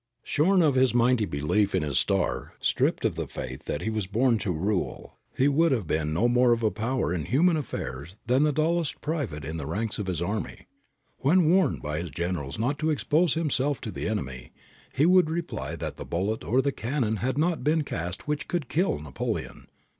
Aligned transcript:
Shorn 0.23 0.63
of 0.63 0.73
his 0.73 0.95
mighty 0.95 1.25
belief 1.25 1.75
in 1.75 1.83
his 1.83 1.99
star, 1.99 2.55
stripped 2.59 3.05
of 3.05 3.13
the 3.13 3.27
faith 3.27 3.65
that 3.65 3.83
he 3.83 3.91
was 3.91 4.07
born 4.07 4.39
to 4.39 4.51
rule, 4.51 5.19
he 5.37 5.47
would 5.47 5.71
have 5.71 5.85
been 5.85 6.11
no 6.11 6.27
more 6.27 6.53
of 6.53 6.63
a 6.63 6.71
power 6.71 7.13
in 7.13 7.25
human 7.25 7.55
affairs 7.55 8.15
than 8.25 8.41
the 8.41 8.51
dullest 8.51 8.99
private 9.01 9.45
in 9.45 9.57
the 9.57 9.67
ranks 9.67 9.99
of 9.99 10.07
his 10.07 10.19
army. 10.19 10.65
When 11.19 11.51
warned 11.51 11.83
by 11.83 12.01
his 12.01 12.09
generals 12.09 12.57
not 12.57 12.79
to 12.79 12.89
expose 12.89 13.35
himself 13.35 13.79
to 13.81 13.91
the 13.91 14.07
enemy, 14.07 14.51
he 14.91 15.05
would 15.05 15.29
reply 15.29 15.75
that 15.75 15.97
the 15.97 16.03
bullet 16.05 16.43
or 16.43 16.63
the 16.63 16.71
cannon 16.71 17.17
had 17.17 17.37
not 17.37 17.63
been 17.63 17.83
cast 17.83 18.27
which 18.27 18.47
could 18.47 18.69
kill 18.69 18.97
Napoleon. 18.97 19.67